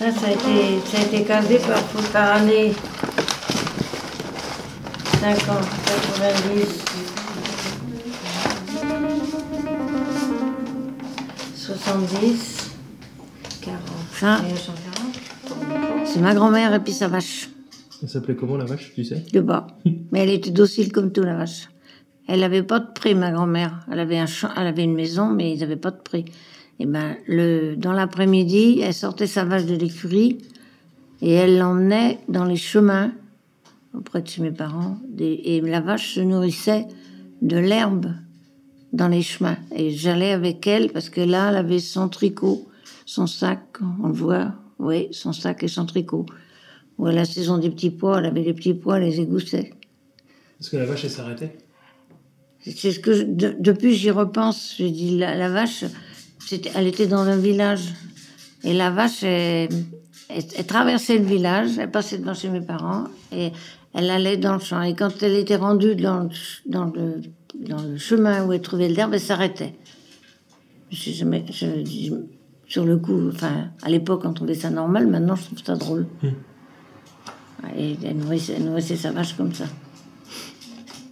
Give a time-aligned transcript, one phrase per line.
[0.00, 1.58] Ça, ça a été, ça a été casé
[2.10, 2.72] par, année.
[5.20, 5.58] 50,
[6.16, 6.84] 90,
[11.54, 12.70] 70,
[13.60, 13.78] 40.
[14.18, 16.06] Ça, Et 140.
[16.06, 17.50] c'est ma grand-mère et puis sa vache,
[18.02, 19.22] Elle s'appelait comment la vache, tu sais?
[19.30, 19.66] De bas.
[20.12, 21.68] Mais elle était docile comme tout, la vache.
[22.26, 23.80] Elle avait pas de prix, ma grand-mère.
[23.92, 26.24] Elle avait un champ, elle avait une maison, mais ils avaient pas de prix.
[26.80, 30.38] Et ben, le, dans l'après-midi, elle sortait sa vache de l'écurie
[31.20, 33.12] et elle l'emmenait dans les chemins
[33.94, 34.96] auprès de chez mes parents.
[35.18, 36.86] Et la vache se nourrissait
[37.42, 38.06] de l'herbe
[38.94, 39.58] dans les chemins.
[39.76, 42.66] Et j'allais avec elle parce que là, elle avait son tricot,
[43.04, 43.60] son sac,
[44.02, 46.24] on le voit, oui, son sac et son tricot.
[46.96, 49.74] Ou à la saison des petits pois, elle avait les petits pois, elle les égoussait.
[50.58, 51.58] Est-ce que la vache, elle s'arrêtait?
[52.62, 54.74] C'est ce que je- de- depuis j'y repense.
[54.78, 55.84] Je dis la, la vache,
[56.74, 57.92] elle était dans un village
[58.64, 59.68] et la vache, elle,
[60.28, 63.50] elle- elle traversait le village, elle passait devant chez mes parents et
[63.94, 64.82] elle allait dans le champ.
[64.82, 66.28] Et quand elle était rendue dans
[66.66, 67.20] dans le,
[67.68, 69.74] dans le chemin où elle trouvait l'herbe, elle s'arrêtait.
[70.90, 71.10] Je
[72.68, 75.08] sur le coup, enfin, à l'époque, on trouvait ça normal.
[75.08, 76.06] Maintenant, je trouve ça drôle.
[77.76, 79.64] Et elle nourrissait, elle nourrissait sa vache comme ça.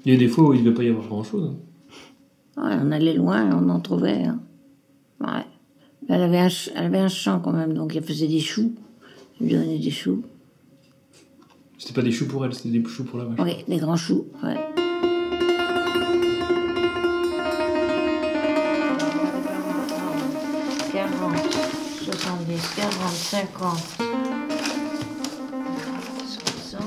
[0.04, 1.56] Il y a des fois où il ne devait pas y avoir grand-chose.
[2.56, 4.24] Ouais, on allait loin, on en trouvait.
[4.24, 4.40] hein.
[5.20, 5.44] Ouais.
[6.08, 8.72] Elle avait, un, elle avait un champ quand même, donc elle faisait des choux.
[9.40, 10.22] Elle lui donnait des choux.
[11.78, 13.38] C'était pas des choux pour elle, c'était des choux pour la vache.
[13.40, 14.26] Oui, des grands choux.
[14.42, 14.56] Ouais.
[20.92, 21.36] Quarante,
[22.02, 23.78] 70, 40, 50,
[26.26, 26.82] 60,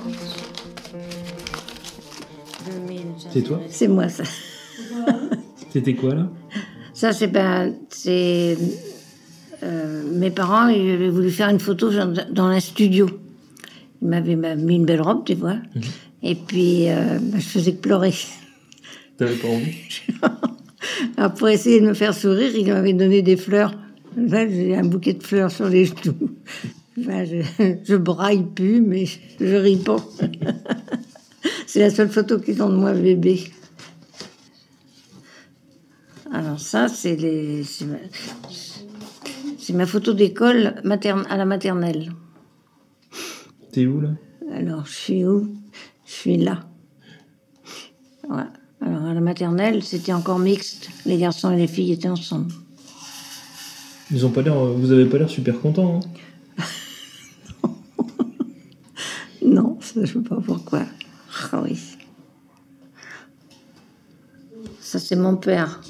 [2.65, 3.01] 2000.
[3.31, 4.23] C'est toi C'est moi, ça.
[5.71, 6.29] C'était quoi là?
[7.01, 8.55] Ça, c'est ben, c'est
[9.63, 10.67] euh, mes parents.
[10.67, 13.09] Ils avaient voulu faire une photo dans, un studio.
[14.03, 15.55] Ils m'avaient mis une belle robe, tu vois.
[16.21, 18.13] Et puis, euh, ben, je faisais que pleurer.
[19.17, 19.77] T'avais pas envie
[21.17, 23.73] Alors, pour essayer de me faire sourire, il m'avait donné des fleurs.
[24.15, 26.29] Là, j'ai un bouquet de fleurs sur les genoux.
[26.99, 29.05] Enfin, je, je braille plus, mais
[29.39, 30.05] je ris pas.
[31.65, 33.41] C'est la seule photo qu'ils ont de moi bébé.
[36.33, 37.85] Alors ça, c'est les, c'est
[39.73, 42.13] ma, photo d'école materne, à la maternelle.
[43.71, 44.09] T'es où là?
[44.53, 45.53] Alors, je suis où?
[46.05, 46.65] Je suis là.
[48.29, 48.43] Ouais.
[48.79, 50.89] Alors, à la maternelle, c'était encore mixte.
[51.05, 52.53] Les garçons et les filles étaient ensemble.
[54.09, 54.57] Ils ont pas l'air.
[54.57, 55.99] euh, Vous avez pas l'air super content.
[56.59, 56.63] Hein?
[59.43, 60.83] Non, ça, je sais pas pourquoi.
[61.51, 61.77] Ah oui.
[64.79, 65.81] Ça, c'est mon père.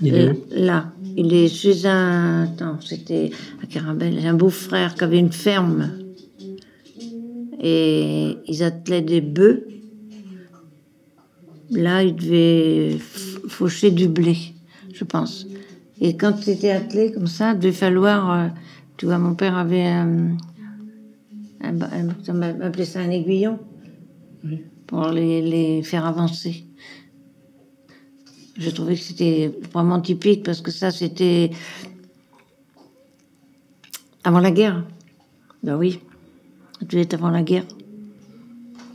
[0.00, 2.44] Il est Euh, où là, il est chez un.
[2.44, 3.30] Attends, c'était
[3.62, 5.90] à Carabel, un beau-frère qui avait une ferme.
[7.60, 9.66] Et ils attelaient des bœufs.
[11.70, 14.36] Là, ils devaient f- faucher du blé,
[14.92, 15.46] je pense.
[16.00, 18.30] Et quand c'était attelé comme ça, il devait falloir.
[18.32, 18.48] euh,
[18.96, 20.36] tu vois, mon père avait un.
[21.60, 23.58] un, un- on appelait ça un aiguillon
[24.44, 24.62] Oui.
[24.86, 26.64] pour les, les faire avancer.
[28.58, 31.50] Je trouvais que c'était vraiment typique parce que ça, c'était
[34.24, 34.84] avant la guerre.
[35.62, 36.00] Ben oui,
[36.82, 37.64] devait être avant la guerre.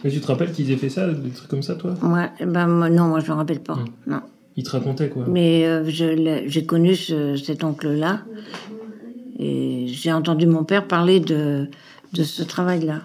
[0.04, 1.96] Et tu te rappelles qu'ils aient fait ça, des trucs comme ça, toi?
[2.02, 3.80] Moi, ben, moi, non, moi, je me rappelle pas.
[4.06, 4.20] Non.
[4.58, 5.26] Ils te racontaient quoi?
[5.28, 8.22] Mais euh, j'ai connu ce- cet oncle-là
[9.40, 11.68] et j'ai entendu mon père parler de,
[12.14, 13.02] de ce travail-là.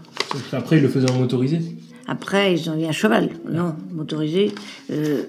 [0.51, 1.61] Qu'après, ils le faisaient en motorisé?
[2.07, 4.53] Après, ils ont eu un cheval, non, motorisé.
[4.91, 5.23] Euh,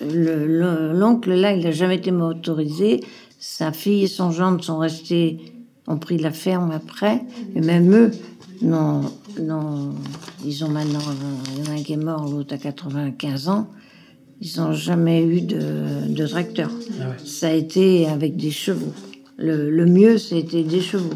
[0.00, 3.00] L'oncle, là, il n'a jamais été motorisé.
[3.38, 5.38] Sa fille et son gendre sont restés,
[5.86, 7.22] ont pris la ferme après.
[7.54, 8.10] Et même eux,
[8.62, 9.02] non,
[9.40, 9.92] non,
[10.44, 11.00] ils ont maintenant,
[11.56, 13.68] il y en a un qui est mort, l'autre à 95 ans.
[14.40, 16.70] Ils n'ont jamais eu de, de tracteur.
[17.00, 17.16] Ah ouais.
[17.24, 18.92] Ça a été avec des chevaux.
[19.36, 21.14] Le, le mieux, c'était des chevaux.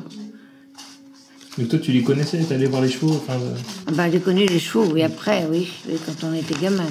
[1.59, 3.11] Donc toi, tu les connaissais, t'allais voir les chevaux.
[3.11, 3.55] Enfin, euh,
[3.89, 6.85] Ah Bah, j'ai connu les chevaux, oui, après, oui, oui, quand on était gamin.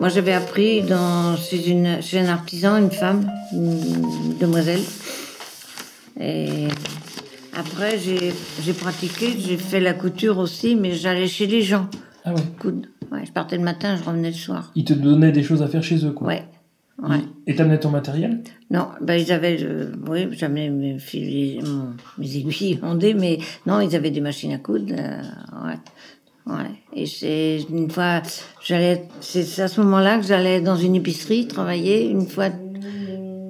[0.00, 4.80] Moi, j'avais appris dans, chez, une, chez un artisan, une femme, une demoiselle.
[6.18, 6.68] Et
[7.56, 11.88] après, j'ai pratiqué, j'ai fait la couture aussi, mais j'allais chez les gens.
[12.24, 12.40] Ah ouais.
[12.58, 12.88] Coudre.
[13.12, 14.72] Ouais, je partais le matin, je revenais le soir.
[14.74, 16.28] Ils te donnaient des choses à faire chez eux, quoi.
[16.28, 16.44] Ouais,
[17.02, 17.20] Ouais.
[17.46, 18.42] Et t'amenais ton matériel?
[18.70, 21.62] Non, ben ils avaient, euh, oui, j'amenais mes, fils-
[22.18, 24.92] mes aiguilles ondées, mais non, ils avaient des machines à coudre.
[24.96, 25.22] euh,
[25.66, 25.78] ouais,
[26.46, 26.70] ouais.
[26.94, 28.22] Et c'est une fois,
[28.64, 32.08] j'allais, c'est à ce moment-là que j'allais dans une épicerie travailler.
[32.08, 32.48] Une fois,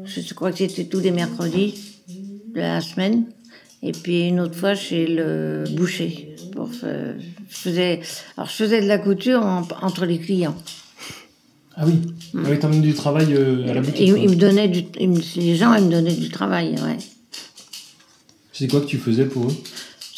[0.04, 1.74] je crois que c'était tous les mercredis
[2.54, 3.24] de la semaine.
[3.82, 6.34] Et puis une autre fois chez le boucher.
[6.52, 7.14] Pour, je
[7.48, 8.00] faisais,
[8.36, 10.56] alors je faisais de la couture en- entre les clients.
[11.76, 11.94] Ah oui.
[12.34, 14.00] Ah oui, du travail euh, à la boutique.
[14.00, 16.98] Et ils me donnaient du, me- les gens, ils me donnaient du travail, ouais.
[18.52, 19.56] C'est quoi que tu faisais pour eux?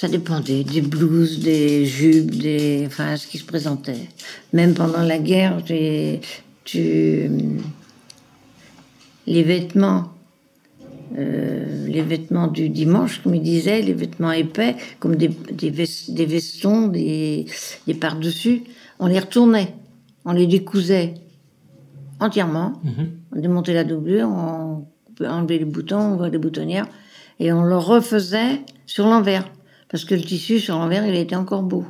[0.02, 4.08] Ça dépendait des blouses, des jupes, des, enfin, ce qui se présentait.
[4.52, 6.20] Même pendant la guerre, j'ai,
[6.64, 7.31] tu,
[9.28, 10.08] les vêtements,
[11.16, 16.10] euh, les vêtements du dimanche, comme ils disaient, les vêtements épais, comme des, des, ves-
[16.12, 17.46] des vestons, des,
[17.87, 18.64] des par-dessus,
[18.98, 19.72] on les retournait,
[20.25, 21.14] on les décousait
[22.19, 22.72] entièrement.
[22.82, 23.08] Mhm.
[23.37, 24.84] On démontait la doublure, on
[25.25, 26.88] enlevait les boutons, on ouvrait les boutonnières,
[27.38, 29.48] et on le refaisait sur l'envers.
[29.93, 31.85] Parce que le tissu sur l'envers, il était encore beau.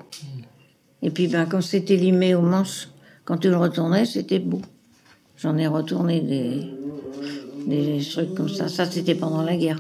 [1.03, 2.89] Et puis, ben, quand c'était limé aux manches,
[3.25, 4.61] quand tu le retournais, c'était beau.
[5.37, 6.67] J'en ai retourné des,
[7.67, 8.69] des trucs comme ça.
[8.69, 9.79] Ça, c'était pendant la guerre.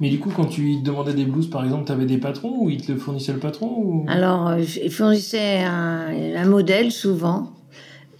[0.00, 2.80] Mais du coup, quand tu demandais des blouses, par exemple, t'avais des patrons ou il
[2.80, 4.06] te le fournissait le patron ou...
[4.08, 7.50] Alors, euh, il fournissait un, un modèle souvent.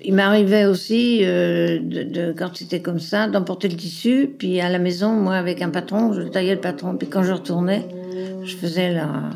[0.05, 4.29] Il m'arrivait aussi, euh, de, de- quand c'était comme ça, d'emporter le tissu.
[4.39, 6.97] Puis à la maison, moi, avec un patron, je taillais le patron.
[6.97, 7.87] Puis quand je retournais,
[8.45, 9.31] je faisais la,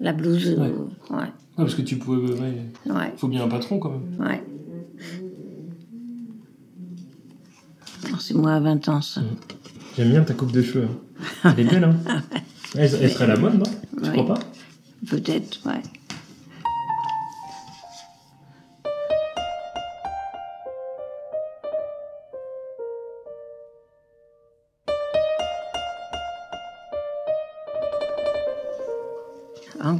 [0.00, 0.56] la blouse.
[0.58, 0.68] Ouais.
[1.16, 2.32] Ouais, Ouais, parce que tu pouvais...
[2.40, 2.54] Ouais,
[2.86, 4.26] ouais, faut bien un patron quand même.
[4.28, 4.42] ouais.
[8.18, 9.20] C'est moi à 20 ans, ça.
[9.96, 10.86] J'aime bien ta coupe de cheveux.
[11.44, 11.52] hein.
[11.56, 11.96] Elle est belle, hein
[12.74, 13.64] elle, elle serait à la mode, non?
[14.02, 14.38] Tu crois pas?
[15.08, 15.82] Peut-être, ouais.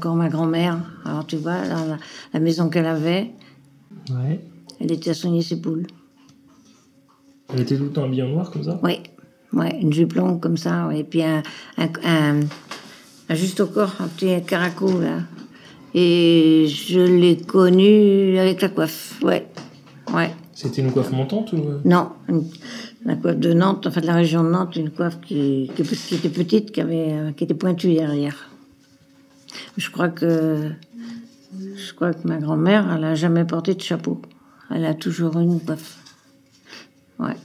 [0.00, 0.78] Encore ma grand-mère.
[1.04, 1.98] Alors tu vois, la,
[2.32, 3.32] la maison qu'elle avait,
[4.08, 4.40] Ouais.
[4.80, 5.86] elle était à soigner ses poules.
[7.52, 8.80] Elle était tout le temps habillée en noir comme ça?
[8.82, 9.00] Oui,
[9.52, 11.00] ouais, une jupe longue comme ça, ouais.
[11.00, 11.42] et puis un,
[11.76, 12.40] un, un-
[13.28, 15.18] un juste au corps, un petit caraco là.
[15.92, 19.48] Et je l'ai connue avec la coiffe, ouais,
[20.14, 20.30] ouais.
[20.54, 21.56] C'était une coiffe montante ou...
[21.58, 21.80] euh?
[21.84, 22.44] Non, une-
[23.04, 26.14] la coiffe de Nantes, enfin de la région de Nantes, une coiffe qui, qui, qui
[26.14, 28.46] était petite, qui, avait, euh, qui était pointue derrière.
[29.76, 30.70] Je crois que,
[31.58, 34.20] je crois que ma grand-mère, elle a jamais porté de chapeau.
[34.70, 35.98] Elle a toujours eu une coiffe.
[37.18, 37.36] Ouais.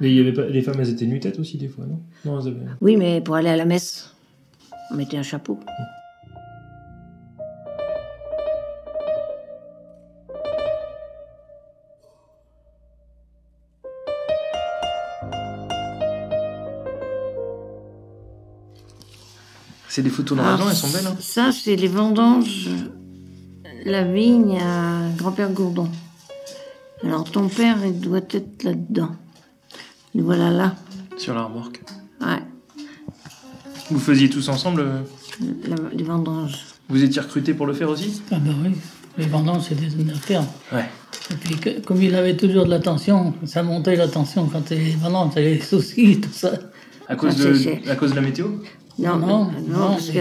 [0.00, 0.46] Mais il y avait pas...
[0.46, 2.00] les femmes, elles étaient nu-tête aussi des fois, non?
[2.24, 2.66] Non, elles avaient...
[2.80, 4.14] Oui, mais pour aller à la messe,
[4.90, 5.60] on mettait un chapeau.
[19.94, 22.70] C'est des photos Ah, d'argent, elles sont belles, hein Ça, c'est les vendanges,
[23.84, 25.86] la vigne à grand-père Gourdon.
[27.04, 29.10] Alors, ton père, il doit être là-dedans.
[30.14, 30.76] Le voilà là.
[31.18, 31.82] Sur la remorque.
[32.22, 32.38] Ouais,
[33.90, 35.00] Vous faisiez tous ensemble euh,
[35.68, 36.64] la- les vendanges.
[36.88, 38.22] Vous étiez recrutés pour le faire aussi?
[38.30, 38.70] Ah ben oui,
[39.18, 40.42] les vendanges, c'était une affaire.
[40.72, 40.88] Ouais.
[41.30, 44.70] Et puis, que- comme il avait toujours de la tension, ça montait la tension quand
[44.70, 46.52] les vendanges, les soucis, tout ça.
[47.08, 47.54] À cause, Ah, de...
[47.54, 48.46] c'est- c'est- à cause de la météo?
[48.98, 50.20] Non, Non, non, non, parce que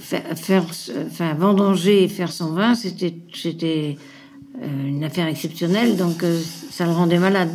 [0.00, 0.64] faire, faire,
[1.06, 3.98] enfin, vendanger et faire son vin, c'était, c'était
[4.62, 7.50] euh, une affaire exceptionnelle, donc euh, ça le rendait malade.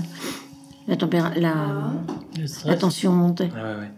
[0.88, 1.92] La, tempéra- la,
[2.38, 3.46] Le la tension montait.
[3.46, 3.92] Ouais, ouais, ouais.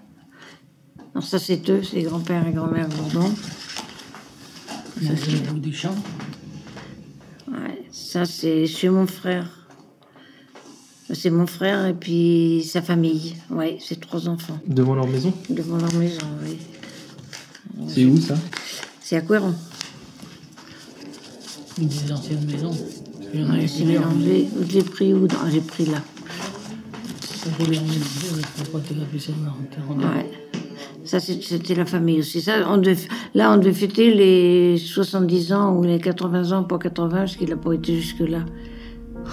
[1.14, 3.30] Alors ça, c'est eux, c'est grand-père et grand-mère Gourdon.
[5.02, 5.96] Ça, c'est le bout du champ.
[7.52, 9.63] Ouais, ça, c'est chez mon frère.
[11.12, 13.36] C'est mon frère et puis sa famille.
[13.50, 16.58] Ouais, c'est trois enfants Devant leur maison devant leur maison, oui.
[17.88, 18.36] C'est où ça?
[19.02, 19.54] C'est à Couéron.
[21.80, 22.72] Une des anciennes maisons.
[23.34, 24.48] Ouais, c'est mélangé.
[24.68, 26.02] Je l'ai pris où J'ai pris là.
[29.90, 30.32] Ouais.
[31.04, 32.42] Ça, c'était la famille aussi.
[32.42, 36.78] Ça, on devait, là, on devait fêter les 70 ans ou les 80 ans, pas
[36.78, 38.46] 80, parce qu'il n'a pas été jusque-là.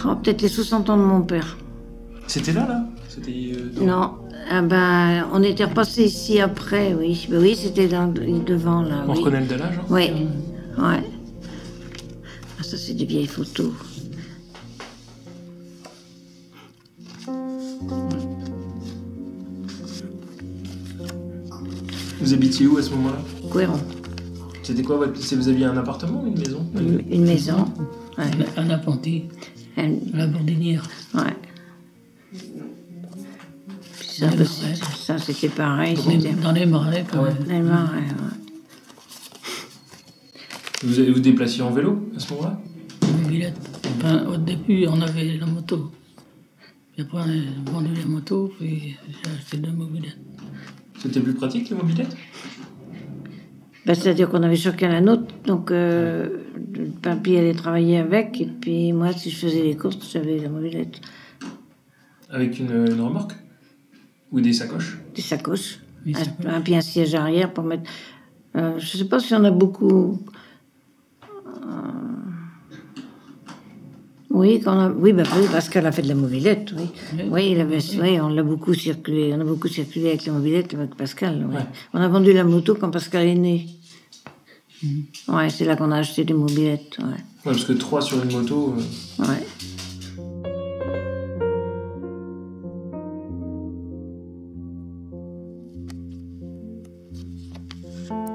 [0.07, 1.57] Oh, Peut-être les 60 ans de mon père.
[2.27, 2.85] C'était là, là?
[3.09, 3.53] C'était...
[3.55, 4.11] euh, dans- Non,
[4.51, 7.27] ah ben, on était repassé ici après, oui.
[7.31, 9.05] Ben oui, c'était dans- devant, là.
[9.07, 9.19] On oui.
[9.19, 9.85] reconnaît le dallage hein?
[9.91, 10.11] Oui,
[10.79, 11.03] ouais.
[12.59, 13.73] Ah, ça, c'est des vieilles photos.
[22.21, 23.19] Vous habitiez où à ce moment-là?
[23.51, 23.79] Couéron.
[24.63, 25.13] C'était quoi votre...
[25.37, 26.67] Vous aviez un appartement ou une maison?
[26.79, 27.65] Une, une maison.
[28.19, 28.25] Ouais.
[28.57, 29.25] Un apprenti.
[29.83, 30.87] Elle- La Bourdinière.
[31.15, 31.21] ouais.
[34.03, 34.45] Ça, Les bah, marais.
[34.45, 35.95] c'était- ça, c'était pareil.
[35.95, 37.37] Dans C'était les- Dans les marais, quand même.
[37.49, 38.37] les marais, ouais.
[40.83, 42.61] Vous allez vous déplaciez en vélo à ce moment-là?
[43.99, 45.91] Enfin, au début, on avait la moto.
[46.93, 50.17] Puis après, on a vendu la moto, puis j'ai acheté deux mobilettes.
[51.01, 52.15] C'était plus pratique les mobilettes?
[53.87, 56.40] Ben, C'est-à-dire qu'on avait chacun la nôtre, donc euh,
[57.03, 61.01] papy allait travailler avec, et puis moi, si je faisais les courses, j'avais la mobilette,
[62.31, 63.35] Avec une, une remorque?
[64.33, 64.99] Ou des sacoches?
[65.15, 66.47] Des sacoches, Des sacoches.
[66.47, 67.91] un, puis un siège arrière pour mettre.
[68.57, 70.21] Euh, je sais pas si on a beaucoup.
[71.25, 71.67] euh,
[74.31, 76.85] Oui, quand on a- oui, bah, oui, a fait de la mobilette, oui.
[77.15, 77.23] Oui.
[77.31, 80.73] Oui, il avait, oui, on l'a beaucoup circulé, on a beaucoup circulé avec la mobilette
[80.75, 81.45] avec Pascal.
[81.49, 81.57] oui.
[81.57, 81.63] Ouais.
[81.95, 83.67] On a vendu la moto quand Pascal est né.
[85.29, 87.05] Ouais, c'est là qu'on a acheté des mobilettes, ouais.
[87.05, 88.75] Ouais, parce que 3 sur une moto.
[88.79, 89.47] euh, Ouais.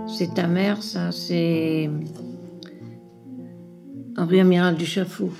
[0.07, 1.89] C'est ta mère, ça, c'est
[4.17, 5.31] Henri Amiral du Chafaud,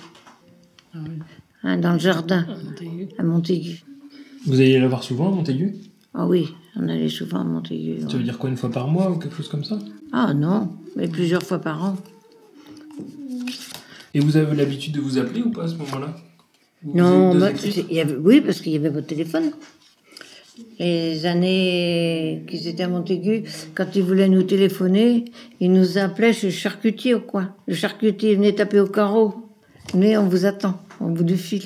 [0.93, 1.19] Ah oui.
[1.63, 3.07] hein, dans le jardin, À Montaigu.
[3.17, 3.83] à Montaigu.
[4.45, 5.75] Vous alliez la voir souvent à Montaigu?
[6.13, 8.01] Ah oui, on allait souvent à Montaigu.
[8.01, 8.13] Ça ouais.
[8.17, 9.79] veut dire quoi, une fois par mois ou quelque chose comme ça?
[10.11, 11.97] Ah non, mais plusieurs fois par an.
[14.13, 16.15] Et vous avez l'habitude de vous appeler ou pas à ce moment-là?
[16.93, 17.49] Non, bah,
[17.89, 19.51] y avait- oui, parce qu'il y avait votre téléphone.
[20.79, 25.25] Les années qu'ils étaient à Montaigu, quand ils voulaient nous téléphoner,
[25.59, 27.53] ils nous appelaient chez le charcutier au coin.
[27.67, 29.33] Le charcutier venait taper au carreau.
[29.93, 31.63] Venez, on vous attend, au bout du fil.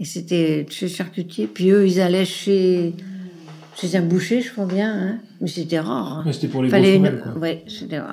[0.00, 1.46] Et c'était chez le charcutier.
[1.46, 2.94] Puis eux, ils allaient chez,
[3.76, 4.90] chez un boucher, je crois bien.
[4.94, 5.18] hein.
[5.40, 6.22] Mais c'était rare.
[6.26, 6.32] hein.
[6.32, 7.22] C'était pour les Fallait une-.
[7.40, 8.04] Ouais, c'était ouais.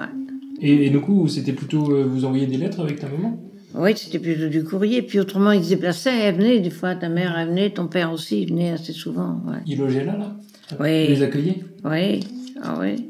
[0.62, 3.42] Et, et du coup, c'était plutôt euh, vous envoyer des lettres avec ta maman?
[3.74, 5.02] Oui, c'était plutôt du courrier.
[5.02, 6.16] Puis autrement, ils se déplaçaient.
[6.20, 9.42] Elle venait, des fois, ta mère, elle venait, ton père aussi, il venait assez souvent.
[9.48, 9.58] Ouais.
[9.66, 10.36] Ils logeaient là, là?
[10.80, 11.06] Oui.
[11.06, 12.20] Vous les accueilliez Oui,
[12.62, 13.10] ah oui.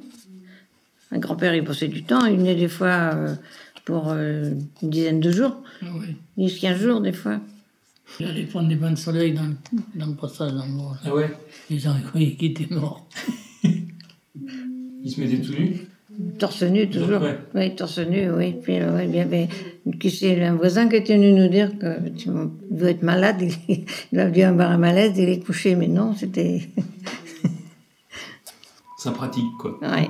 [1.11, 2.25] Un grand-père, il passait du temps.
[2.25, 3.35] Il venait des fois euh,
[3.85, 6.15] pour euh, une dizaine de jours, Ah oui.
[6.37, 7.39] 10, 15 jours des fois.
[8.19, 9.55] Il allait prendre des bains de soleil dans, le-
[9.95, 10.97] dans le passage, dans le bois.
[11.05, 11.31] Ah ouais?
[11.69, 13.07] Les gens ils croyaient qu'il était mort.
[15.03, 15.87] Ils se mettaient tout nus
[16.37, 17.21] Torse nu, toujours.
[17.21, 17.37] Ouais.
[17.55, 18.55] Oui, torse nu, oui.
[18.61, 19.47] Puis, euh, ouais, il y avait
[19.99, 22.29] qui c'est, un voisin qui était venu nous dire que tu
[22.69, 23.41] dois être malade.
[23.41, 25.75] Il, il a dû avoir un malaise, il est couché.
[25.75, 26.61] Mais non, c'était.
[28.97, 29.79] Ça pratique, quoi.
[29.81, 30.09] ouais.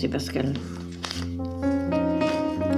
[0.00, 0.54] C'est Pascal.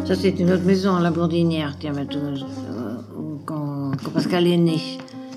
[0.05, 2.97] Ça, c'est une autre maison à la Bourdinière, tiens, euh,
[3.47, 4.77] quand, quand Pascal est né.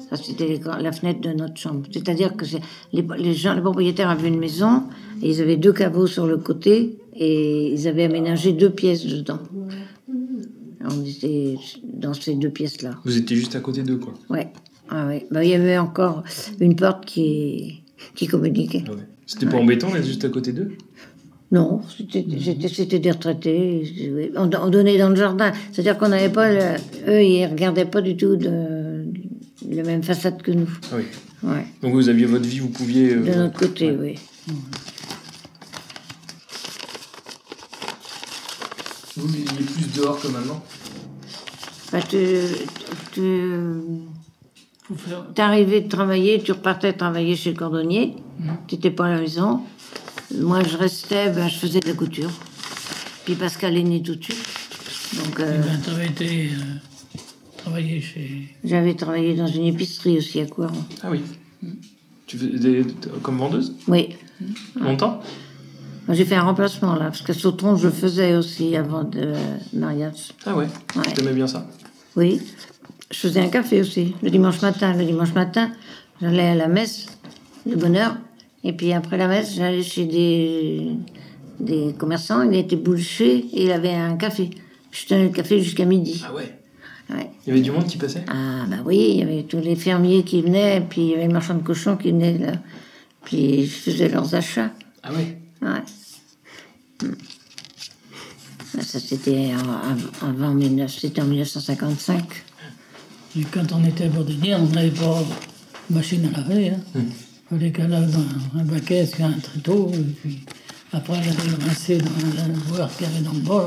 [0.10, 1.84] Ça, c'était la fenêtre de notre chambre.
[1.92, 2.46] C'est-à-dire que
[2.92, 4.84] les, les gens, les propriétaires avaient une maison,
[5.22, 9.40] et ils avaient deux caveaux sur le côté, et ils avaient aménagé deux pièces dedans.
[10.84, 12.92] On était dans ces deux pièces-là.
[13.06, 14.14] Vous étiez juste à côté d'eux, quoi.
[14.30, 14.52] Ouais.
[14.90, 15.26] Ah ouais.
[15.32, 16.24] Bah, il y avait encore
[16.60, 17.82] une porte qui,
[18.14, 18.84] qui communiquait.
[18.88, 18.98] Ah ouais.
[19.28, 20.74] C'était pas embêtant d'être juste à côté d'eux?
[21.52, 24.32] Non, c'était j'étais- c'était des retraités.
[24.36, 25.52] On, on donnait dans le jardin.
[25.72, 26.52] C'est-à-dire qu'on n'avait pas.
[26.52, 26.75] le-
[27.08, 29.06] eux, ils regardaient pas du tout de,
[29.70, 30.70] la même façade que nous.
[30.92, 31.04] Ah oui.
[31.44, 31.66] Ouais.
[31.84, 33.14] Donc vous aviez votre vie, vous pouviez...
[33.14, 34.16] euh, De notre côté, oui.
[39.18, 40.62] Vous viviez plus dehors que maintenant?
[41.92, 42.18] Bah, tu,
[43.14, 43.42] tu.
[45.34, 48.16] T'arrivais de travailler, tu repartais travailler chez le cordonnier,
[48.68, 49.62] tu n'étais pas à la maison.
[50.34, 52.32] Moi, je restais, ben, je faisais de la couture.
[53.25, 54.44] Puis Pascal est né tout de suite.
[55.24, 57.20] Donc, euh, Eh ben, été euh,
[57.58, 58.55] travailler chez...
[58.63, 60.84] j'avais travaillé dans une épicerie aussi à Coiron.
[61.03, 61.22] Ah oui.
[62.27, 62.86] Tu fais des-
[63.22, 63.74] comme vendeuse?
[63.88, 64.15] Oui.
[64.79, 65.22] Longtemps?
[66.08, 69.34] Moi, J'ai fait un remplacement là, parce que Sautron, je faisais aussi avant de
[69.74, 70.34] mariage.
[70.46, 71.13] Ah ouais, Ouais.
[71.13, 71.67] T'aimais bien ça?
[72.15, 72.41] Oui.
[73.12, 74.94] Je faisais un café aussi, le dimanche matin.
[74.94, 75.72] Le dimanche matin,
[76.22, 77.05] j'allais à la messe,
[77.65, 78.17] de bonne heure.
[78.66, 80.88] Et puis après la messe, j'allais chez des,
[81.60, 82.42] des commerçants.
[82.42, 84.50] Il était boucher et il avait un café.
[84.92, 86.24] Je tenais le café jusqu'à midi.
[86.28, 86.52] Ah ouais?
[87.12, 87.30] Ouais.
[87.46, 88.26] Il y avait du monde qui passait?
[88.28, 91.28] Ah bah oui, il y avait tous les fermiers qui venaient, puis il y avait
[91.28, 92.54] les marchands de cochons qui venaient là.
[93.24, 94.72] Puis je faisais leurs achats.
[95.04, 95.38] Ah ouais?
[95.62, 95.84] Ouais.
[97.04, 99.52] Ah, Ça c'était
[100.24, 102.24] avant 19, c'était en 1955.
[103.38, 105.22] Et quand on était à Bourdonnière, on n'avait pas
[105.90, 106.70] de machine à laver.
[106.70, 106.80] Hein.
[106.96, 107.02] Hmm.
[107.52, 109.92] Il fallait qu'elle lave dans un baquet sur un tréteau.
[109.94, 110.40] Et puis
[110.92, 112.48] après, elle allait le rincer dans la
[112.78, 113.66] boire qu'il y avait dans le bol,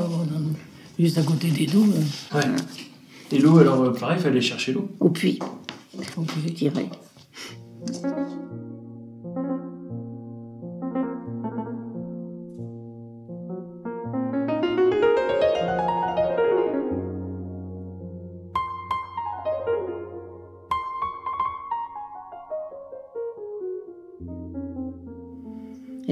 [0.99, 1.95] juste à côté des douves.
[2.33, 2.41] Ouais.
[3.31, 4.89] Et l'eau, alors euh, pareil, il fallait chercher l'eau.
[4.99, 5.39] Au puits,
[6.17, 6.27] Ok.
[6.45, 6.89] je dirais.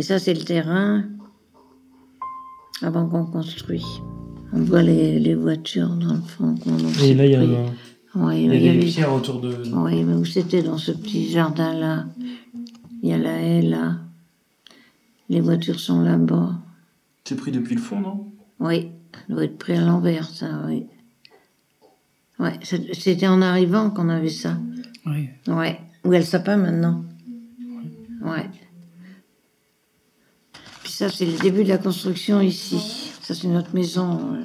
[0.07, 1.03] Ça, c'est le terrain
[2.81, 3.83] avant qu'on construit.
[4.53, 6.55] On voit les, les voitures dans le fond.
[6.55, 7.41] qu'on a Et là, il y a,
[8.15, 9.49] Ouais, il y a il y a des les- pierres autour de.
[9.73, 12.05] Oui, mais où c'était dans ce petit jardin-là
[13.03, 13.97] Il y a la haie là.
[15.29, 16.53] Les voitures sont là-bas.
[17.25, 18.31] C'est pris depuis le fond, non?
[18.61, 20.85] Oui, ça doit être pris à l'envers, ça, oui.
[22.39, 24.57] Ouais, c'était en arrivant qu'on avait ça.
[25.05, 25.27] Oui.
[25.47, 25.79] Ouais.
[26.05, 27.03] Où est le sapin maintenant?
[28.23, 28.45] Ouais.
[30.97, 33.11] Ça, c'est le début de la construction ici.
[33.21, 34.33] Ça, c'est notre maison.
[34.33, 34.43] euh.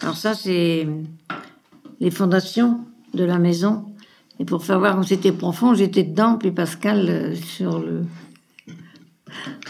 [0.00, 0.88] Alors ça, c'est
[2.00, 2.80] les fondations
[3.14, 3.84] de la maison.
[4.40, 8.04] Et pour faire voir comme c'était profond, j'étais dedans, puis Pascal euh, sur le...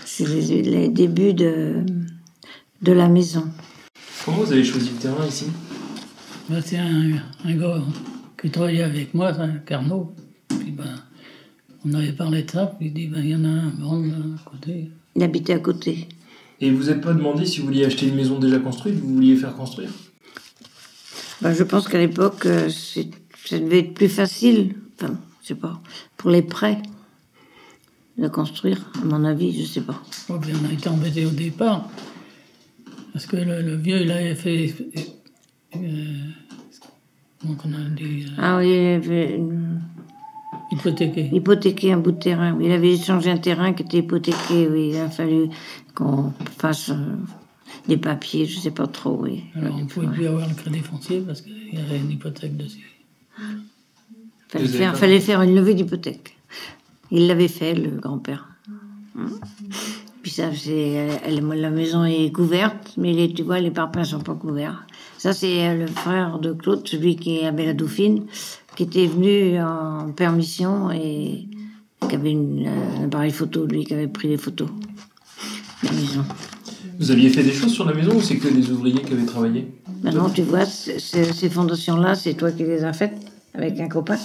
[0.07, 1.85] C'est les, les débuts de,
[2.81, 3.45] de la maison.
[4.25, 5.49] Comment vous avez choisi le terrain ici?
[6.49, 7.83] Ben, c'est un, un gars
[8.41, 9.35] qui travaillait avec moi,
[9.67, 10.15] Carnot.
[10.49, 10.95] Puis ben,
[11.85, 14.01] on avait parlé de ça, puis il dit ben, il y en a un bon
[14.01, 14.15] là,
[14.47, 14.93] à côté.
[15.17, 16.09] Il habitait à côté.
[16.61, 19.37] Et vous n'êtes pas demandé si vous vouliez acheter une maison déjà construite, vous vouliez
[19.37, 19.91] faire construire?
[21.41, 25.81] Ben, je pense qu'à l'époque, euh, ça devait être plus facile, enfin, je sais pas,
[26.19, 26.83] pour les prêts
[28.19, 30.03] de construire, à mon avis, je sais pas.
[30.29, 31.89] Oh, on a été embêtés au départ,
[33.13, 34.75] parce que le, le vieux, il avait fait.
[35.77, 35.79] Euh,
[37.41, 39.77] comment on a dit euh, Ah oui, il avait euh,
[40.73, 41.31] Hypothéqué.
[41.33, 42.57] hypothéqué un bout de terrain.
[42.61, 44.91] Il avait échangé un terrain qui était hypothéqué, oui.
[44.95, 45.49] Il a fallu
[45.95, 47.17] qu'on fasse euh,
[47.89, 49.45] des papiers, je sais pas trop, oui.
[49.57, 52.57] Alors on ne pouvait plus avoir le crédit foncier parce qu'il y avait une hypothèque
[52.57, 52.91] dessus.
[54.49, 56.37] Fallait faire, fallait faire une levée d'hypothèque.
[57.11, 58.49] Il l'avait fait, le grand-père.
[59.17, 59.39] Hum.
[60.23, 64.35] Puis ça, c'est, la maison est couverte, mais les, tu vois, les parpaings sont pas
[64.35, 64.87] couverts.
[65.21, 68.25] Ça, c'est euh, le frère de Claude, celui qui avait la Dauphine,
[68.75, 71.47] qui était venu en permission et
[72.09, 74.69] qui avait une, euh, un appareil photo, lui, qui avait pris des photos
[75.83, 76.25] de la maison.
[76.99, 79.27] Vous aviez fait des choses sur la maison ou c'est que des ouvriers qui avaient
[79.27, 79.71] travaillé?
[80.03, 83.19] Maintenant, tu vois, c- c- ces fondations-là, c'est toi qui les as faites
[83.53, 84.17] avec un copain.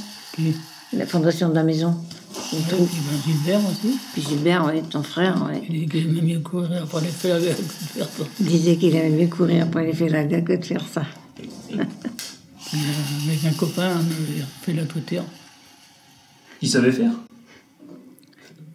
[0.93, 1.93] La fondation de la maison.
[2.53, 3.97] Et puis ben, Gilbert aussi?
[4.13, 5.61] Puis Gilbert, ouais, ton frère, ouais.
[5.69, 8.23] Il dit qu'il aimait mieux courir après les faire avec faire ça.
[8.39, 11.03] Il disait qu'il aimait mieux courir après les Félaga que de faire ça.
[11.73, 11.83] Euh,
[13.27, 15.23] avec un copain, on avait fait la toiture.
[16.61, 17.11] Ils savaient faire?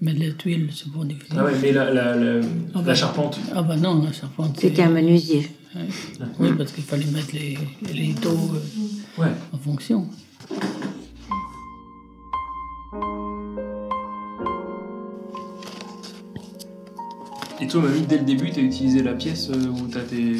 [0.01, 1.37] Mettre les tuiles, c'est pour difficile.
[1.38, 2.40] Ah ouais, mais la, la, la,
[2.75, 2.94] Ah la bah.
[2.94, 3.38] charpente.
[3.55, 4.59] Ah bah non, la charpente.
[4.59, 5.51] C'était un menuisier.
[5.75, 5.83] Ouais.
[6.38, 7.59] Oui, parce qu'il fallait mettre les,
[7.92, 9.29] les taux euh, Ouais.
[9.53, 10.07] en fonction.
[17.61, 20.37] Et toi, mamie, dès le début, t'as utilisé la pièce euh, où t'as tes.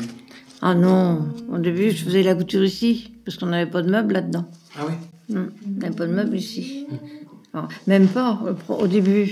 [0.63, 4.15] Ah non, au début, je faisais la couture ici, parce qu'on n'avait pas de meubles
[4.15, 4.47] là-dedans.
[4.79, 4.95] Ah oui?
[5.35, 6.87] Hum, On n'avait pas de meubles ici.
[7.53, 9.31] Alors, même pas au début.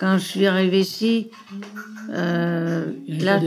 [0.00, 1.28] Quand je suis arrivée ici,
[2.10, 3.40] euh, la,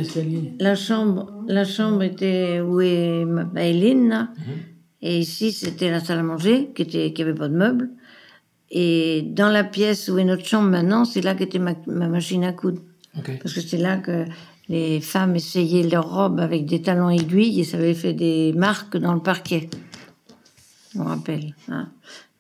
[0.60, 4.30] la chambre, la chambre était où est ma ma Hélène, là.
[5.02, 7.90] et ici c'était la salle à manger qui était qui avait pas de meubles.
[8.70, 12.44] Et dans la pièce où est notre chambre maintenant, c'est là qu'était ma, ma machine
[12.44, 12.82] à coudre.
[13.42, 14.26] Parce que c'est là que
[14.70, 18.98] les femmes essayaient leurs robes avec des talons aiguilles et ça avait fait des marques
[18.98, 19.70] dans le parquet.
[20.96, 21.54] Me rappelle.
[21.70, 21.90] hein.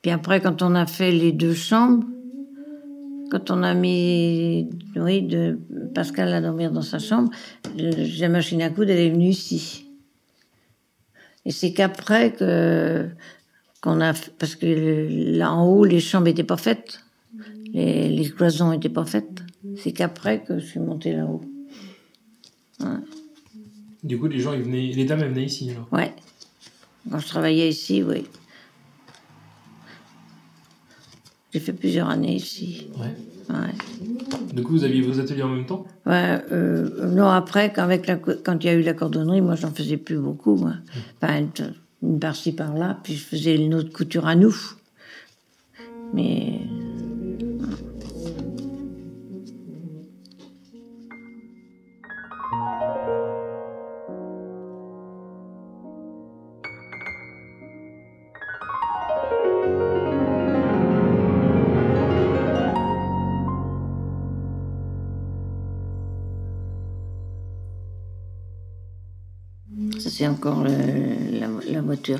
[0.02, 2.06] Puis après, quand on a fait les deux chambres,
[3.30, 5.58] quand on a mis oui, de
[5.94, 7.32] Pascal à dormir dans sa chambre,
[7.78, 9.86] la machine à coudre, elle est venue ici.
[11.46, 13.08] Et c'est qu'après que
[13.82, 15.08] qu'on a parce que
[15.38, 17.00] là en haut les chambres n'étaient pas faites,
[17.74, 19.41] les, les cloisons n'étaient pas faites.
[19.78, 21.42] C'est qu'après que je suis montée là-haut.
[24.04, 24.92] Du coup, les gens, ils venaient...
[24.94, 25.88] les dames, elles venaient ici alors?
[25.92, 26.14] Ouais.
[27.10, 28.26] Quand je travaillais ici, oui.
[31.54, 32.88] J'ai fait plusieurs années ici.
[32.98, 33.14] Ouais.
[33.54, 33.74] Ouais.
[34.54, 35.86] Du coup, vous aviez vos ateliers en même temps?
[36.06, 39.42] Ouais, euh, non, après, quand, avec la, co- quand il y a eu la cordonnerie,
[39.42, 40.56] moi, j'en faisais plus beaucoup.
[40.56, 40.74] Moi.
[41.22, 44.56] Enfin, une, une par-ci, par-là, puis je faisais une autre couture à nous.
[46.14, 46.62] Mais.
[70.22, 72.20] C'est encore le- la, la voiture.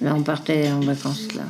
[0.00, 1.42] Là, on partait en vacances, là.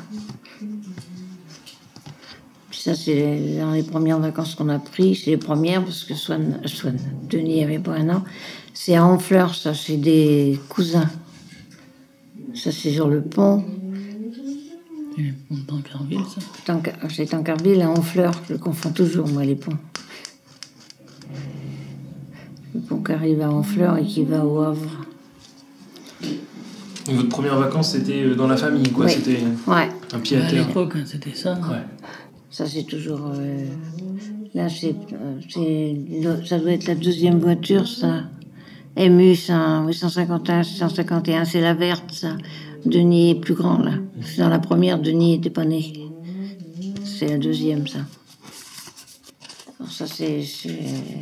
[2.72, 5.14] Ça, c'est dans les premières vacances qu'on a pris.
[5.14, 6.96] C'est les premières parce que Swan, Swan
[7.29, 8.25] Denis avait pas un an.
[8.72, 11.11] C'est à Honfleur, ça, c'est des cousins.
[12.55, 13.62] Ça, c'est sur le pont.
[15.18, 15.35] Et
[15.68, 16.40] dans Carville, ça.
[16.72, 18.33] Tanca- C'est Tancarville à Honfleur.
[18.49, 19.77] Je confonds toujours, moi, les ponts.
[22.75, 25.03] Le pont qui arrive à Honfleur et qui va au Havre.
[27.09, 29.07] Votre première vacance, c'était euh, dans la famille, quoi.
[29.07, 29.12] Oui.
[29.12, 29.88] C'était Ouais.
[30.12, 30.66] un pied à À terre.
[30.66, 31.55] l'époque, hein, c'était ça.
[31.55, 31.83] Ouais.
[32.51, 33.21] Ça, c'est toujours.
[33.35, 33.66] euh,
[34.55, 38.25] Là, c'est, euh, ça doit être la deuxième voiture, ça.
[38.97, 42.37] MU 100 851, 651, c'est la verte, ça.
[42.87, 43.92] Denis est plus grand, là.
[44.38, 45.92] Dans la première, Denis n'était pas né.
[47.05, 47.99] C'est la deuxième, ça.
[49.79, 50.42] Alors, ça, c'est.
[50.42, 51.21] c'est-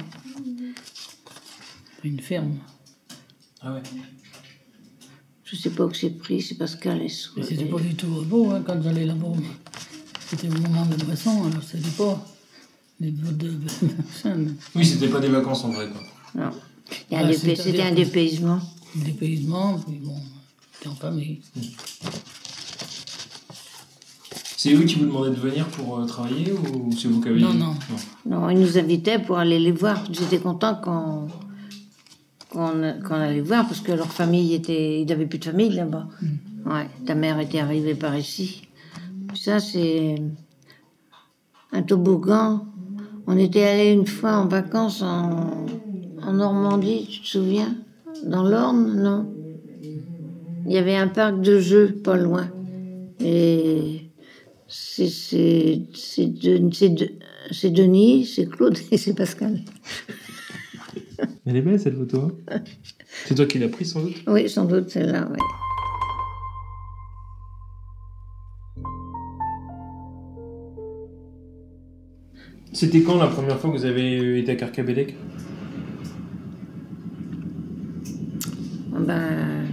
[2.05, 2.53] Une ferme.
[3.63, 3.83] Ah ouais.
[5.45, 8.51] Je sais pas où c'est pris, c'est Pascal et Mais c'était pas du tout beau
[8.51, 9.27] hein, quand j'allais là-bas.
[10.29, 12.25] C'était au moment de Bresson, alors c'était pas
[13.01, 13.53] les de.
[14.75, 16.01] Oui, c'était pas des vacances en vrai, quoi.
[16.35, 16.51] Non.
[17.11, 18.61] Il y a Ah, un dépay- c'est-à-dire C'était un dépaysement.
[18.97, 20.17] Des paysans, puis bon,
[20.73, 21.41] c'était en famille.
[24.57, 27.41] C'est eux qui vous demandaient de venir pour euh, travailler ou c'est vous qui avez
[27.41, 27.75] Non, dit non.
[28.25, 30.03] Non, ils nous invitaient pour aller les voir.
[30.11, 31.27] J'étais content qu'on
[32.55, 35.01] qu'on allait voir parce que leur famille était.
[35.01, 36.09] Ils n'avaient plus de famille là-bas.
[36.67, 38.69] Ouais, ta mère était arrivée par ici.
[39.35, 40.17] Ça, c'est
[41.73, 42.67] un toboggan.
[43.27, 45.67] On était allé une fois en vacances en,
[46.23, 47.75] en Normandie, tu te souviens?
[48.25, 49.33] Dans l'Orne, non?
[50.67, 52.49] Il y avait un parc de jeux pas loin.
[53.21, 54.11] Et
[54.69, 55.83] c'est
[57.71, 59.61] Denis, c'est Claude et c'est Pascal.
[61.47, 62.33] Elle est belle cette photo.
[62.51, 62.61] hein.
[63.27, 64.23] c'est toi qui l'as prise sans doute?
[64.27, 65.39] Oui, sans doute celle-là, oui.
[72.73, 75.15] C'était quand la première fois que vous avez euh, été à Carcabélec
[79.07, 79.67] Ben,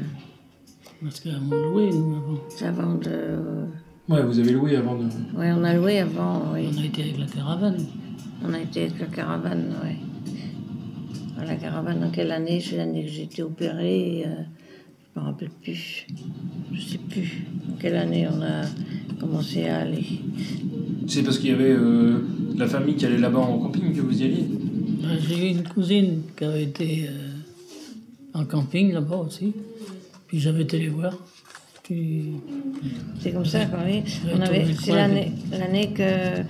[1.01, 2.37] Parce qu'avant de louer, nous, avant.
[2.49, 3.65] c'est avant de.
[4.09, 5.05] Ouais, vous avez loué avant de.
[5.35, 6.69] Oui, on a loué avant, oui.
[6.75, 7.77] On a été avec la caravane.
[8.45, 9.95] On a été avec la caravane, oui.
[11.39, 14.23] À la caravane, en quelle année C'est l'année que j'ai été opérée.
[14.27, 14.43] euh,
[15.15, 16.07] je me rappelle plus.
[16.73, 17.45] Je sais plus.
[17.71, 18.63] En quelle année on a
[19.19, 20.05] commencé à aller.
[21.07, 22.19] C'est parce qu'il y avait euh,
[22.55, 24.45] la famille qui allait là-bas en camping que vous y alliez?
[25.01, 29.53] Ben, J'ai eu une cousine qui avait été euh, en camping là-bas aussi.
[30.27, 31.17] Puis j'avais été les voir.
[31.83, 32.33] Puis
[33.19, 34.03] C'est comme ça qu'on est.
[34.25, 36.41] Ouais, On avait, c'est l'année, l'année que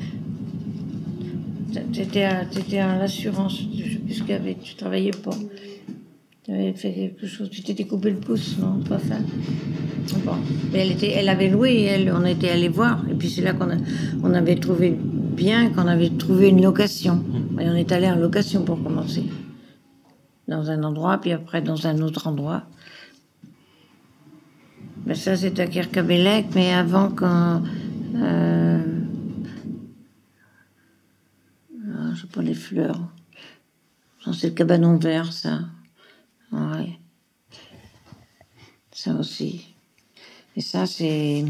[1.94, 3.60] t'étais à, t'étais à l'assurance.
[4.20, 4.58] Qu'il y avait.
[4.62, 5.36] Tu travaillais pas.
[6.44, 7.50] Tu avais fait quelque chose.
[7.50, 9.18] Tu t'étais coupé le pouce, non Pas ça.
[10.26, 10.36] Bon.
[10.72, 11.84] Mais elle était, elle avait loué.
[11.84, 13.04] Elle, on était allé voir.
[13.10, 13.70] Et puis c'est là qu'on
[14.24, 14.98] on avait trouvé
[15.42, 17.24] bien qu'on avait trouvé une location.
[17.60, 19.24] Et on est allé en location pour commencer.
[20.48, 22.64] Dans un endroit, puis après dans un autre endroit.
[25.06, 27.64] Ben ça, c'est à Kirkabélec, mais avant quand.
[28.16, 28.80] Euh...
[31.94, 33.00] Ah, je sais pas les fleurs.
[34.34, 35.60] C'est le cabanon vert, ça.
[36.52, 37.00] Ouais.
[38.92, 39.74] Ça aussi.
[40.56, 41.46] Et ça, c'est.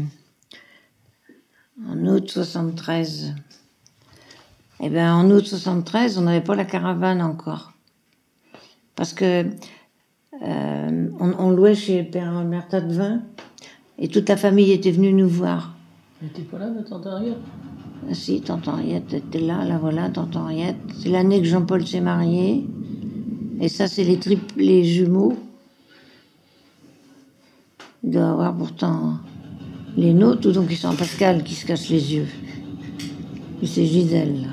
[1.86, 3.34] En août 73.
[4.84, 7.72] Eh bien, en août 73, on n'avait pas la caravane encore.
[8.96, 9.46] Parce que
[10.42, 13.22] euh, on, louait chez Père Merta de Vin
[13.98, 15.76] et toute la famille était venue nous voir.
[16.20, 17.36] j'étais pas là Henriette.
[17.38, 17.71] Ah,
[18.12, 20.76] si, tante Henriette était là, là voilà, tante Henriette.
[20.98, 22.66] C'est l'année que Jean-Paul s'est marié.
[23.60, 25.36] Et ça, c'est les triples, les jumeaux.
[28.04, 29.18] Il doit avoir pourtant
[29.96, 32.26] les nôtres, ou donc ils sont Pascal qui se cache les yeux.
[33.58, 34.48] Puis c'est Gisèle, là.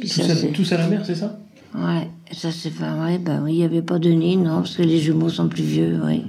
[0.00, 1.38] Puis tous, ça, à, c'est- tous à la mer, c'est ça?
[1.74, 3.18] Ouais, ça c'est pas vrai.
[3.18, 5.62] Ben oui, il n'y avait pas de nid, non, parce que les jumeaux sont plus
[5.62, 6.24] vieux, oui.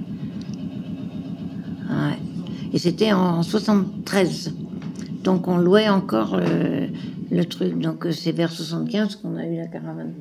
[1.90, 2.18] Ouais.
[2.74, 4.52] Et c'était en 73.
[5.22, 6.88] Donc on louait encore le,
[7.30, 7.78] le truc.
[7.78, 10.12] Donc euh, c'est vers 75 qu'on a eu la caravane.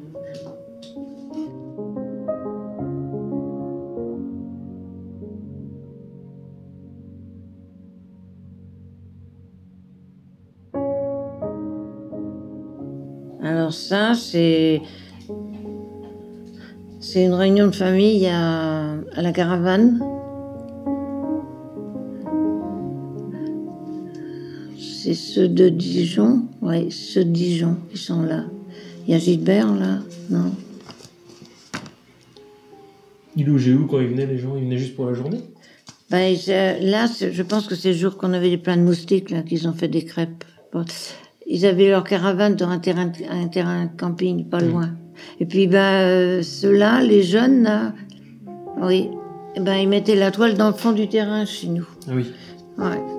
[13.41, 14.79] Alors ça, c'est...
[16.99, 19.99] C'est une réunion de famille à, à la caravane.
[25.03, 28.45] C'est ceux de Dijon, oui, ceux de Dijon qui sont là.
[29.05, 30.49] Il y a Gilbert là, non
[33.35, 35.41] Il logeait où quand ils venaient, les gens Ils venaient juste pour la journée?
[36.09, 39.67] Ben, là, je pense que c'est le jour qu'on avait plein de moustiques, là, qu'ils
[39.67, 40.45] ont fait des crêpes.
[40.71, 40.85] Bon.
[41.47, 44.91] Ils avaient leur caravane dans un terrain, un terrain de camping, pas loin.
[45.41, 47.93] Et puis, ben, euh, ceux-là, les jeunes, là,
[48.81, 49.09] oui,
[49.59, 51.89] ben, ils mettaient la toile dans le fond du terrain chez nous.
[52.07, 52.25] Ah oui.
[52.77, 53.12] Ouais.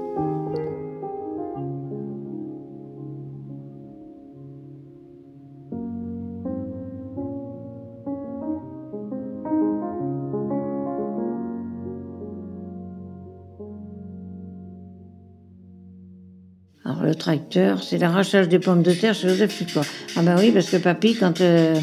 [17.28, 19.80] Tracteur, c'est l'arrachage des pommes de terre chez Joseph Fuqua.
[20.16, 21.74] Ah ben oui, parce que papy, quand, euh,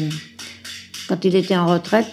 [1.08, 2.06] quand il était en retraite,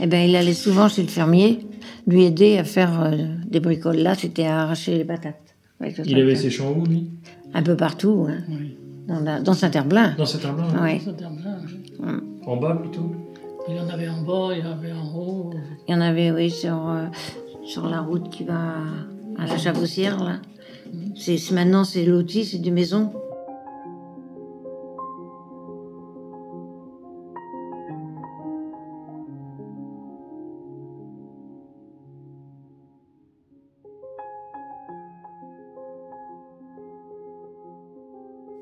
[0.00, 1.60] eh ben il allait souvent chez le fermier
[2.08, 3.12] lui aider à faire euh,
[3.46, 3.98] des bricoles.
[3.98, 5.54] Là, c'était à arracher les patates.
[5.80, 7.10] avec le Il avait ses champs où, lui?
[7.54, 8.76] Un peu partout, hein, Oui.
[9.06, 10.14] dans, la- dans Saint-Herblain.
[10.18, 11.00] Dans terme-là, oui.
[12.44, 13.12] En bas, plutôt?
[13.68, 15.50] Il y en avait en bas, il y en avait en haut.
[15.86, 17.04] Il y en avait, oui, sur, euh,
[17.64, 18.74] sur la route qui va
[19.38, 20.40] à la Chaboussière, là.
[21.14, 23.12] C'est, maintenant, c'est loti, c'est des maisons.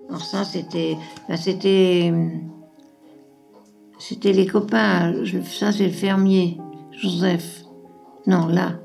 [0.08, 0.96] Alors ça, c'était,
[1.28, 2.12] ben, c'était,
[3.98, 5.14] c'était les copains.
[5.44, 6.58] Ça, c'est le fermier,
[6.92, 7.64] Joseph.
[8.26, 8.78] Non, là.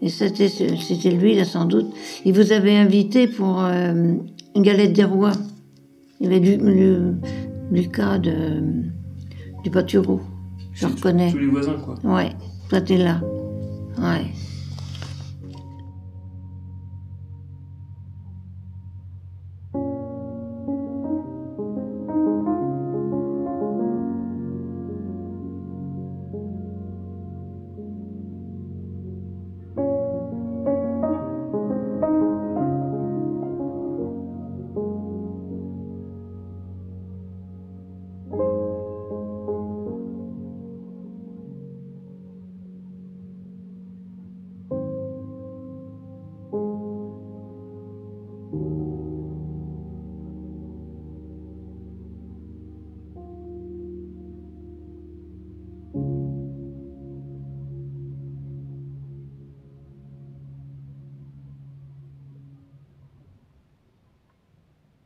[0.00, 1.86] Et c'était, c'était lui, là, sans doute.
[2.24, 4.14] Il vous avait invité pour euh,
[4.54, 5.32] une galette des rois.
[6.20, 7.14] Il y avait du, le-
[7.72, 8.62] Lucas de,
[9.64, 10.20] du Patureau.
[10.72, 11.32] Je reconnais.
[11.32, 11.96] Tous les voisins, quoi.
[12.04, 12.30] Ouais,
[12.68, 13.20] toi t'es là.
[13.98, 14.26] Ouais.